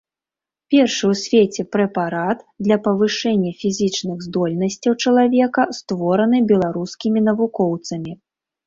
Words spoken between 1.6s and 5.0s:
прэпарат для павышэння фізічных здольнасцяў